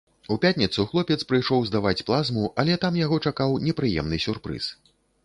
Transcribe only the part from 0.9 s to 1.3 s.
хлопец